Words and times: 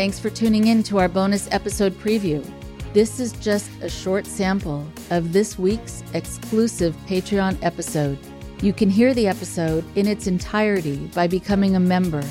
Thanks 0.00 0.18
for 0.18 0.30
tuning 0.30 0.68
in 0.68 0.82
to 0.84 0.98
our 0.98 1.10
bonus 1.10 1.46
episode 1.52 1.92
preview. 1.92 2.42
This 2.94 3.20
is 3.20 3.32
just 3.32 3.70
a 3.82 3.90
short 3.90 4.24
sample 4.24 4.90
of 5.10 5.34
this 5.34 5.58
week's 5.58 6.02
exclusive 6.14 6.96
Patreon 7.06 7.58
episode. 7.60 8.18
You 8.62 8.72
can 8.72 8.88
hear 8.88 9.12
the 9.12 9.28
episode 9.28 9.84
in 9.96 10.06
its 10.06 10.26
entirety 10.26 10.96
by 11.14 11.26
becoming 11.26 11.76
a 11.76 11.80
member 11.80 12.24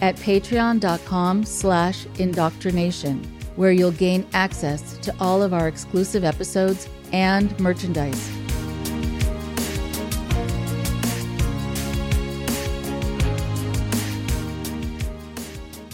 at 0.00 0.16
patreon.com 0.16 1.44
slash 1.44 2.06
indoctrination, 2.18 3.22
where 3.54 3.70
you'll 3.70 3.92
gain 3.92 4.26
access 4.32 4.98
to 4.98 5.14
all 5.20 5.44
of 5.44 5.54
our 5.54 5.68
exclusive 5.68 6.24
episodes 6.24 6.88
and 7.12 7.56
merchandise. 7.60 8.30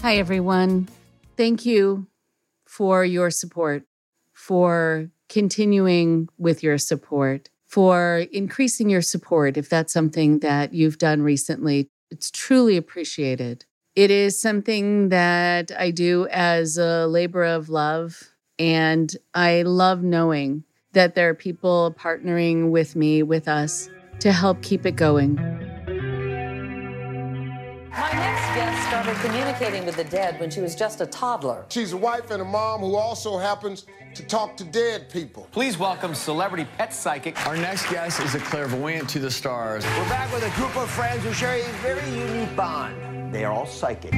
Hi, 0.01 0.17
everyone. 0.17 0.89
Thank 1.39 1.65
you 1.65 2.09
for 2.67 3.05
your 3.05 3.31
support, 3.31 3.85
for 4.33 5.09
continuing 5.29 6.29
with 6.37 6.65
your 6.65 6.79
support, 6.79 7.49
for 7.69 8.27
increasing 8.33 8.91
your 8.91 9.03
support 9.03 9.57
if 9.57 9.69
that's 9.69 9.93
something 9.93 10.41
that 10.41 10.75
you've 10.75 10.99
done 10.99 11.23
recently. 11.23 11.91
It's 12.11 12.33
truly 12.33 12.77
appreciated. 12.77 13.67
It 13.95 14.11
is 14.11 14.41
something 14.41 15.11
that 15.11 15.71
I 15.79 15.93
do 15.93 16.27
as 16.27 16.77
a 16.77 17.07
labor 17.07 17.45
of 17.45 17.69
love. 17.69 18.35
And 18.59 19.15
I 19.33 19.63
love 19.63 20.03
knowing 20.03 20.65
that 20.93 21.15
there 21.15 21.29
are 21.29 21.35
people 21.35 21.95
partnering 21.97 22.71
with 22.71 22.97
me, 22.97 23.23
with 23.23 23.47
us, 23.47 23.89
to 24.19 24.33
help 24.33 24.61
keep 24.63 24.85
it 24.85 24.97
going. 24.97 25.39
My 28.59 28.65
guest 28.65 28.89
started 28.89 29.17
communicating 29.19 29.87
with 29.87 29.95
the 29.95 30.03
dead 30.03 30.41
when 30.41 30.51
she 30.51 30.61
was 30.61 30.75
just 30.75 31.01
a 31.01 31.07
toddler. 31.07 31.65
She's 31.69 31.93
a 31.93 31.97
wife 31.97 32.33
and 32.33 32.43
a 32.43 32.45
mom 32.45 32.81
who 32.81 32.97
also 32.97 33.39
happens 33.39 33.87
to 34.15 34.25
talk 34.25 34.57
to 34.57 34.65
dead 34.65 35.09
people. 35.11 35.47
Please 35.53 35.79
welcome 35.79 36.13
celebrity 36.13 36.67
pet 36.77 36.93
psychic. 36.93 37.47
Our 37.47 37.57
next 37.57 37.89
guest 37.89 38.19
is 38.19 38.35
a 38.35 38.41
clairvoyant 38.41 39.09
to 39.11 39.21
the 39.21 39.31
stars. 39.31 39.85
We're 39.85 40.09
back 40.09 40.33
with 40.35 40.43
a 40.43 40.51
group 40.57 40.77
of 40.77 40.91
friends 40.91 41.23
who 41.23 41.33
share 41.33 41.55
a 41.55 41.73
very 41.75 42.05
unique 42.11 42.57
bond. 42.57 43.33
They 43.33 43.45
are 43.45 43.53
all 43.53 43.65
psychic. 43.65 44.11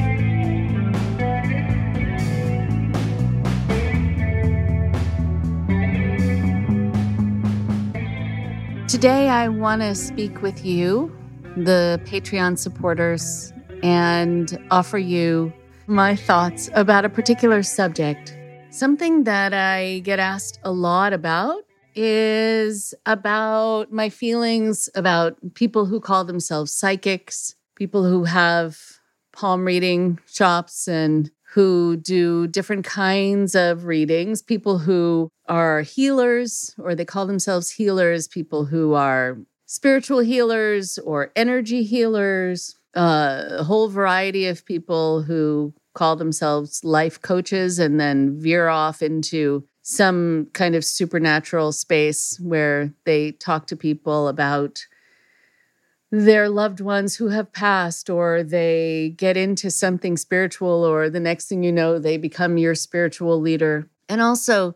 Today, 8.88 9.28
I 9.28 9.48
want 9.48 9.82
to 9.82 9.94
speak 9.94 10.40
with 10.40 10.64
you, 10.64 11.14
the 11.58 12.00
Patreon 12.06 12.56
supporters, 12.56 13.52
and 13.82 14.58
offer 14.70 14.98
you 14.98 15.52
my 15.86 16.14
thoughts 16.14 16.70
about 16.74 17.04
a 17.04 17.08
particular 17.08 17.62
subject. 17.62 18.36
Something 18.70 19.24
that 19.24 19.52
I 19.52 20.00
get 20.00 20.18
asked 20.18 20.60
a 20.62 20.70
lot 20.70 21.12
about 21.12 21.64
is 21.94 22.94
about 23.06 23.92
my 23.92 24.08
feelings 24.08 24.88
about 24.94 25.36
people 25.54 25.86
who 25.86 26.00
call 26.00 26.24
themselves 26.24 26.72
psychics, 26.72 27.56
people 27.74 28.04
who 28.04 28.24
have 28.24 28.78
palm 29.32 29.64
reading 29.64 30.18
shops 30.26 30.86
and 30.86 31.30
who 31.52 31.96
do 31.96 32.46
different 32.46 32.84
kinds 32.84 33.56
of 33.56 33.84
readings, 33.84 34.40
people 34.40 34.78
who 34.78 35.28
are 35.48 35.82
healers 35.82 36.74
or 36.78 36.94
they 36.94 37.04
call 37.04 37.26
themselves 37.26 37.70
healers, 37.70 38.28
people 38.28 38.66
who 38.66 38.94
are 38.94 39.38
spiritual 39.66 40.20
healers 40.20 40.98
or 40.98 41.32
energy 41.34 41.82
healers, 41.82 42.76
uh, 42.94 43.44
a 43.50 43.64
whole 43.64 43.88
variety 43.88 44.46
of 44.46 44.64
people 44.64 45.22
who 45.22 45.72
call 45.94 46.16
themselves 46.16 46.84
life 46.84 47.20
coaches 47.20 47.78
and 47.78 48.00
then 48.00 48.40
veer 48.40 48.68
off 48.68 49.02
into 49.02 49.64
some 49.82 50.46
kind 50.52 50.74
of 50.74 50.84
supernatural 50.84 51.72
space 51.72 52.38
where 52.40 52.92
they 53.04 53.32
talk 53.32 53.66
to 53.66 53.76
people 53.76 54.28
about 54.28 54.86
their 56.12 56.48
loved 56.48 56.80
ones 56.80 57.16
who 57.16 57.28
have 57.28 57.52
passed, 57.52 58.10
or 58.10 58.42
they 58.42 59.14
get 59.16 59.36
into 59.36 59.70
something 59.70 60.16
spiritual, 60.16 60.84
or 60.84 61.08
the 61.08 61.20
next 61.20 61.48
thing 61.48 61.62
you 61.62 61.70
know, 61.70 61.98
they 61.98 62.16
become 62.16 62.58
your 62.58 62.74
spiritual 62.74 63.40
leader. 63.40 63.88
And 64.08 64.20
also 64.20 64.74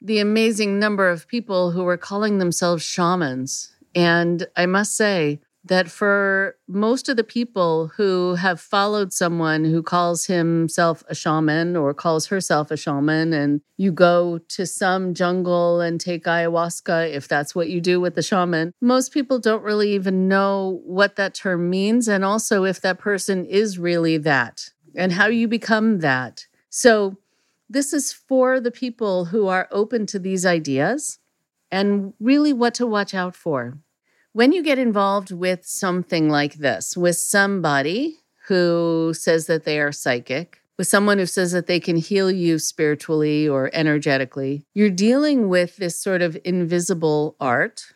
the 0.00 0.20
amazing 0.20 0.78
number 0.78 1.08
of 1.08 1.26
people 1.26 1.72
who 1.72 1.84
are 1.88 1.96
calling 1.96 2.38
themselves 2.38 2.84
shamans. 2.84 3.74
And 3.94 4.46
I 4.56 4.66
must 4.66 4.96
say, 4.96 5.40
that 5.68 5.90
for 5.90 6.56
most 6.66 7.08
of 7.08 7.16
the 7.16 7.24
people 7.24 7.88
who 7.96 8.34
have 8.34 8.60
followed 8.60 9.12
someone 9.12 9.64
who 9.64 9.82
calls 9.82 10.26
himself 10.26 11.04
a 11.08 11.14
shaman 11.14 11.76
or 11.76 11.94
calls 11.94 12.26
herself 12.26 12.70
a 12.70 12.76
shaman, 12.76 13.32
and 13.32 13.60
you 13.76 13.92
go 13.92 14.38
to 14.48 14.66
some 14.66 15.14
jungle 15.14 15.80
and 15.80 16.00
take 16.00 16.24
ayahuasca, 16.24 17.12
if 17.12 17.28
that's 17.28 17.54
what 17.54 17.68
you 17.68 17.80
do 17.80 18.00
with 18.00 18.14
the 18.14 18.22
shaman, 18.22 18.72
most 18.80 19.12
people 19.12 19.38
don't 19.38 19.62
really 19.62 19.92
even 19.92 20.28
know 20.28 20.80
what 20.84 21.16
that 21.16 21.34
term 21.34 21.70
means. 21.70 22.08
And 22.08 22.24
also 22.24 22.64
if 22.64 22.80
that 22.80 22.98
person 22.98 23.44
is 23.46 23.78
really 23.78 24.16
that 24.18 24.70
and 24.94 25.12
how 25.12 25.26
you 25.26 25.46
become 25.48 26.00
that. 26.00 26.46
So, 26.70 27.16
this 27.70 27.92
is 27.92 28.14
for 28.14 28.60
the 28.60 28.70
people 28.70 29.26
who 29.26 29.46
are 29.46 29.68
open 29.70 30.06
to 30.06 30.18
these 30.18 30.46
ideas 30.46 31.18
and 31.70 32.14
really 32.18 32.54
what 32.54 32.72
to 32.74 32.86
watch 32.86 33.12
out 33.12 33.36
for 33.36 33.76
when 34.32 34.52
you 34.52 34.62
get 34.62 34.78
involved 34.78 35.32
with 35.32 35.64
something 35.64 36.28
like 36.28 36.54
this, 36.54 36.96
with 36.96 37.16
somebody 37.16 38.18
who 38.46 39.12
says 39.14 39.46
that 39.46 39.64
they 39.64 39.80
are 39.80 39.92
psychic, 39.92 40.60
with 40.76 40.86
someone 40.86 41.18
who 41.18 41.26
says 41.26 41.52
that 41.52 41.66
they 41.66 41.80
can 41.80 41.96
heal 41.96 42.30
you 42.30 42.58
spiritually 42.58 43.48
or 43.48 43.70
energetically, 43.72 44.64
you're 44.74 44.90
dealing 44.90 45.48
with 45.48 45.76
this 45.76 46.00
sort 46.00 46.22
of 46.22 46.38
invisible 46.44 47.36
art. 47.40 47.94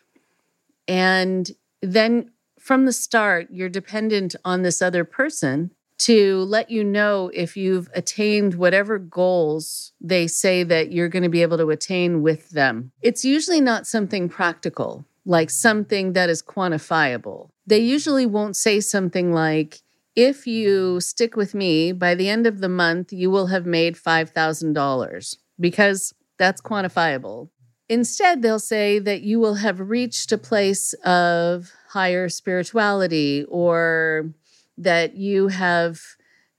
And 0.87 1.49
then 1.81 2.31
from 2.59 2.85
the 2.85 2.93
start, 2.93 3.47
you're 3.51 3.69
dependent 3.69 4.35
on 4.43 4.61
this 4.61 4.81
other 4.81 5.05
person 5.05 5.71
to 5.99 6.39
let 6.43 6.69
you 6.69 6.83
know 6.83 7.31
if 7.33 7.55
you've 7.55 7.89
attained 7.93 8.55
whatever 8.55 8.97
goals 8.97 9.93
they 10.01 10.27
say 10.27 10.63
that 10.63 10.91
you're 10.91 11.07
going 11.07 11.23
to 11.23 11.29
be 11.29 11.41
able 11.41 11.57
to 11.57 11.69
attain 11.69 12.21
with 12.21 12.49
them. 12.49 12.91
It's 13.01 13.23
usually 13.23 13.61
not 13.61 13.87
something 13.87 14.27
practical 14.27 15.05
like 15.25 15.49
something 15.49 16.13
that 16.13 16.29
is 16.29 16.41
quantifiable. 16.41 17.49
They 17.65 17.79
usually 17.79 18.25
won't 18.25 18.55
say 18.55 18.79
something 18.79 19.33
like, 19.33 19.81
if 20.15 20.45
you 20.45 20.99
stick 20.99 21.35
with 21.35 21.55
me, 21.55 21.91
by 21.91 22.13
the 22.13 22.29
end 22.29 22.45
of 22.45 22.59
the 22.59 22.69
month, 22.69 23.11
you 23.11 23.31
will 23.31 23.47
have 23.47 23.65
made 23.65 23.95
$5,000 23.95 25.35
because 25.59 26.13
that's 26.37 26.61
quantifiable. 26.61 27.49
Instead, 27.89 28.41
they'll 28.41 28.59
say 28.59 28.99
that 28.99 29.21
you 29.21 29.39
will 29.39 29.55
have 29.55 29.79
reached 29.79 30.31
a 30.31 30.37
place 30.37 30.93
of 31.05 31.71
higher 31.89 32.29
spirituality 32.29 33.45
or 33.49 34.33
that 34.77 35.15
you 35.15 35.49
have 35.49 35.99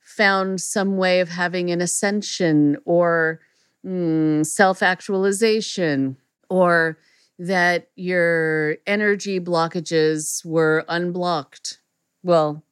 found 0.01 0.61
some 0.61 0.97
way 0.97 1.21
of 1.21 1.29
having 1.29 1.71
an 1.71 1.81
ascension 1.81 2.77
or 2.85 3.41
mm, 3.85 4.45
self 4.47 4.83
actualization 4.83 6.17
or 6.49 6.99
that 7.39 7.89
your 7.97 8.77
energy 8.87 9.41
blockages 9.41 10.45
were 10.45 10.85
unblocked. 10.89 11.81
Well, 12.23 12.63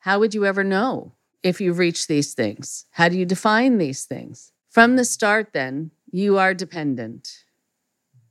how 0.00 0.18
would 0.20 0.34
you 0.34 0.44
ever 0.46 0.62
know 0.62 1.12
if 1.42 1.60
you've 1.60 1.78
reached 1.78 2.08
these 2.08 2.34
things? 2.34 2.86
How 2.92 3.08
do 3.08 3.18
you 3.18 3.24
define 3.24 3.78
these 3.78 4.04
things? 4.04 4.52
From 4.70 4.96
the 4.96 5.04
start, 5.04 5.52
then, 5.52 5.90
you 6.10 6.38
are 6.38 6.54
dependent. 6.54 7.44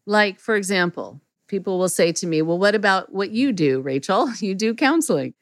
Like, 0.06 0.40
for 0.40 0.56
example, 0.56 1.22
people 1.48 1.80
will 1.80 1.90
say 1.90 2.12
to 2.14 2.28
me, 2.28 2.42
Well, 2.42 2.60
what 2.60 2.76
about 2.76 3.12
what 3.12 3.32
you 3.32 3.52
do, 3.52 3.82
Rachel? 3.82 4.30
You 4.40 4.56
do 4.56 4.74
counseling. 4.76 5.34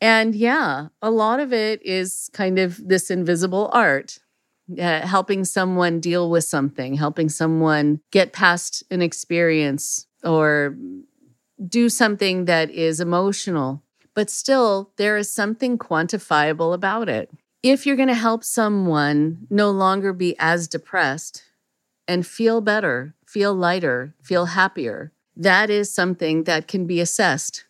And 0.00 0.34
yeah, 0.34 0.88
a 1.00 1.10
lot 1.10 1.40
of 1.40 1.52
it 1.52 1.84
is 1.84 2.28
kind 2.32 2.58
of 2.58 2.86
this 2.86 3.10
invisible 3.10 3.70
art 3.72 4.18
uh, 4.70 5.06
helping 5.06 5.44
someone 5.44 6.00
deal 6.00 6.30
with 6.30 6.44
something, 6.44 6.94
helping 6.94 7.28
someone 7.28 8.00
get 8.10 8.32
past 8.32 8.82
an 8.90 9.02
experience 9.02 10.06
or 10.22 10.76
do 11.66 11.88
something 11.88 12.46
that 12.46 12.70
is 12.70 13.00
emotional. 13.00 13.82
But 14.14 14.30
still, 14.30 14.92
there 14.96 15.16
is 15.16 15.32
something 15.32 15.76
quantifiable 15.76 16.72
about 16.72 17.08
it. 17.08 17.30
If 17.62 17.86
you're 17.86 17.96
going 17.96 18.08
to 18.08 18.14
help 18.14 18.44
someone 18.44 19.46
no 19.50 19.70
longer 19.70 20.12
be 20.12 20.36
as 20.38 20.68
depressed 20.68 21.42
and 22.06 22.26
feel 22.26 22.60
better, 22.60 23.14
feel 23.26 23.54
lighter, 23.54 24.14
feel 24.22 24.46
happier, 24.46 25.12
that 25.36 25.70
is 25.70 25.92
something 25.92 26.44
that 26.44 26.68
can 26.68 26.86
be 26.86 27.00
assessed. 27.00 27.64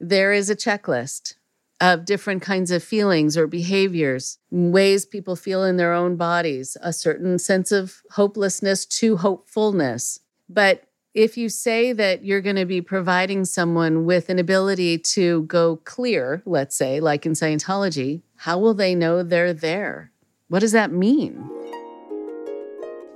There 0.00 0.32
is 0.32 0.48
a 0.50 0.56
checklist 0.56 1.34
of 1.82 2.04
different 2.04 2.42
kinds 2.42 2.70
of 2.70 2.82
feelings 2.82 3.36
or 3.36 3.48
behaviors, 3.48 4.38
ways 4.52 5.04
people 5.04 5.34
feel 5.34 5.64
in 5.64 5.76
their 5.78 5.92
own 5.92 6.14
bodies, 6.14 6.76
a 6.80 6.92
certain 6.92 7.40
sense 7.40 7.72
of 7.72 8.02
hopelessness 8.12 8.86
to 8.86 9.16
hopefulness. 9.16 10.20
But 10.48 10.84
if 11.12 11.36
you 11.36 11.48
say 11.48 11.92
that 11.92 12.24
you're 12.24 12.40
going 12.40 12.56
to 12.56 12.64
be 12.64 12.80
providing 12.80 13.44
someone 13.44 14.04
with 14.04 14.28
an 14.28 14.38
ability 14.38 14.98
to 14.98 15.42
go 15.42 15.76
clear, 15.84 16.40
let's 16.46 16.76
say, 16.76 17.00
like 17.00 17.26
in 17.26 17.32
Scientology, 17.32 18.22
how 18.36 18.60
will 18.60 18.74
they 18.74 18.94
know 18.94 19.24
they're 19.24 19.52
there? 19.52 20.12
What 20.46 20.60
does 20.60 20.72
that 20.72 20.92
mean? 20.92 21.34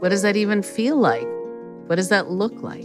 What 0.00 0.08
does 0.08 0.22
that 0.22 0.36
even 0.36 0.64
feel 0.64 0.96
like? 0.96 1.28
What 1.86 1.96
does 1.96 2.08
that 2.08 2.32
look 2.32 2.60
like? 2.62 2.84